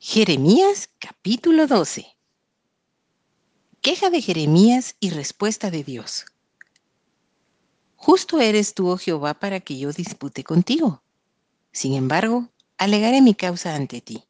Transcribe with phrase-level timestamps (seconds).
[0.00, 2.06] Jeremías capítulo 12.
[3.80, 6.24] Queja de Jeremías y respuesta de Dios.
[7.96, 11.02] Justo eres tú, oh Jehová, para que yo dispute contigo.
[11.72, 14.22] Sin embargo, alegaré mi causa ante ti.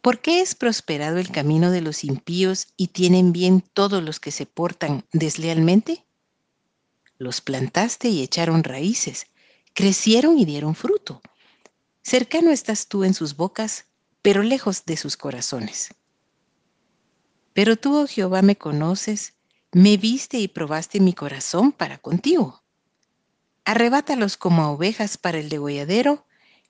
[0.00, 4.32] ¿Por qué es prosperado el camino de los impíos y tienen bien todos los que
[4.32, 6.04] se portan deslealmente?
[7.16, 9.28] Los plantaste y echaron raíces,
[9.72, 11.22] crecieron y dieron fruto.
[12.02, 13.86] Cercano estás tú en sus bocas,
[14.26, 15.90] pero lejos de sus corazones.
[17.52, 19.34] Pero tú, oh Jehová, me conoces,
[19.70, 22.64] me viste y probaste mi corazón para contigo.
[23.64, 26.26] Arrebátalos como a ovejas para el degolladero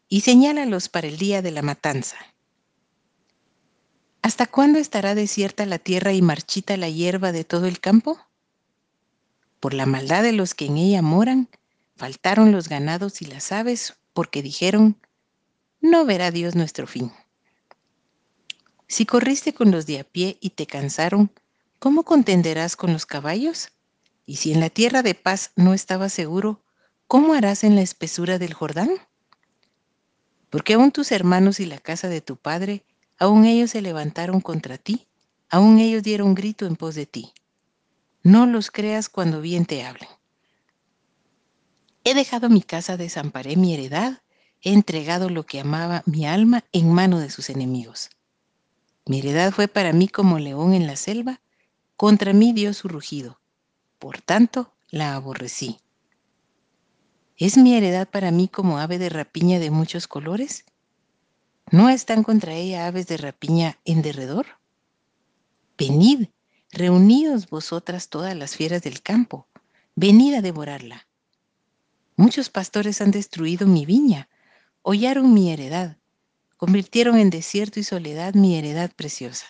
[0.06, 2.18] y señálalos para el día de la matanza.
[4.20, 8.20] ¿Hasta cuándo estará desierta la tierra y marchita la hierba de todo el campo?
[9.60, 11.48] Por la maldad de los que en ella moran,
[11.95, 15.00] faltaron los ganados y las aves, porque dijeron,
[15.80, 17.12] no verá Dios nuestro fin.
[18.88, 21.32] Si corriste con los de a pie y te cansaron,
[21.79, 23.73] ¿cómo contenderás con los caballos?
[24.26, 26.62] Y si en la tierra de paz no estabas seguro,
[27.09, 28.90] ¿cómo harás en la espesura del Jordán?
[30.51, 32.84] Porque aún tus hermanos y la casa de tu padre,
[33.18, 35.07] aún ellos se levantaron contra ti,
[35.48, 37.32] aún ellos dieron grito en pos de ti.
[38.23, 40.09] No los creas cuando bien te hablen.
[42.04, 44.23] He dejado mi casa, desamparé mi heredad,
[44.62, 48.10] he entregado lo que amaba mi alma en mano de sus enemigos.
[49.07, 51.40] Mi heredad fue para mí como león en la selva,
[51.96, 53.40] contra mí dio su rugido,
[54.01, 55.79] por tanto la aborrecí.
[57.37, 60.65] ¿Es mi heredad para mí como ave de rapiña de muchos colores?
[61.71, 64.47] ¿No están contra ella aves de rapiña en derredor?
[65.78, 66.28] Venid,
[66.70, 69.47] reunidos vosotras todas las fieras del campo,
[69.94, 71.06] venid a devorarla.
[72.16, 74.28] Muchos pastores han destruido mi viña,
[74.82, 75.97] hollaron mi heredad,
[76.56, 79.47] convirtieron en desierto y soledad mi heredad preciosa.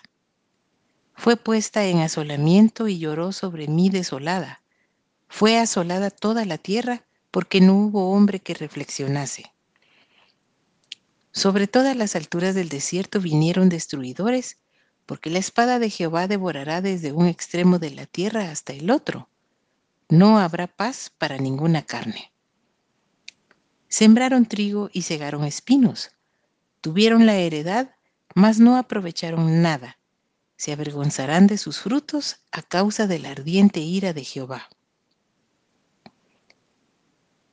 [1.15, 4.63] Fue puesta en asolamiento y lloró sobre mí desolada.
[5.29, 9.53] Fue asolada toda la tierra porque no hubo hombre que reflexionase.
[11.33, 14.59] Sobre todas las alturas del desierto vinieron destruidores,
[15.05, 19.29] porque la espada de Jehová devorará desde un extremo de la tierra hasta el otro.
[20.09, 22.33] No habrá paz para ninguna carne.
[23.89, 26.16] Sembraron trigo y cegaron espinos
[26.87, 27.97] Tuvieron la heredad,
[28.37, 29.99] mas no aprovecharon nada.
[30.57, 34.69] Se avergonzarán de sus frutos a causa de la ardiente ira de Jehová.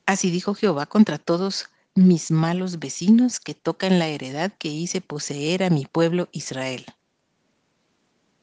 [0.06, 5.64] Así dijo Jehová contra todos mis malos vecinos que tocan la heredad que hice poseer
[5.64, 6.86] a mi pueblo Israel.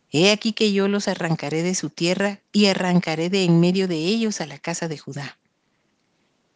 [0.09, 3.95] He aquí que yo los arrancaré de su tierra y arrancaré de en medio de
[3.95, 5.37] ellos a la casa de Judá.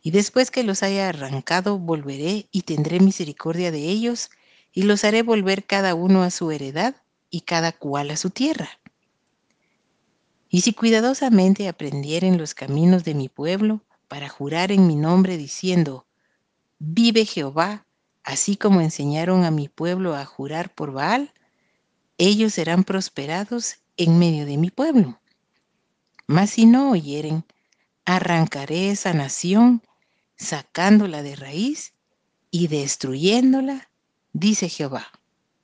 [0.06, 4.30] Y después que los haya arrancado, volveré y tendré misericordia de ellos,
[4.72, 6.96] y los haré volver cada uno a su heredad
[7.32, 8.70] y cada cual a su tierra.
[10.48, 16.06] Y si cuidadosamente aprendieren los caminos de mi pueblo, para jurar en mi nombre diciendo,
[16.78, 17.88] vive Jehová,
[18.24, 21.34] así como enseñaron a mi pueblo a jurar por Baal,
[22.20, 25.20] ellos serán prosperados en medio de mi pueblo.
[26.28, 27.44] Mas si no oyeren,
[28.06, 29.82] arrancaré esa nación
[30.38, 31.94] sacándola de raíz
[32.52, 33.90] y destruyéndola,
[34.34, 35.12] dice Jehová.